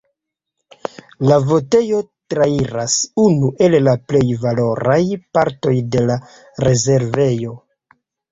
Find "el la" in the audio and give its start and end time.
3.67-3.93